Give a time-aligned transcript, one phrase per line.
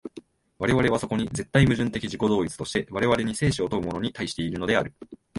[0.57, 4.95] 我々はそこに絶対矛盾的自己同一として、我々に生死を問うものに対しているのである。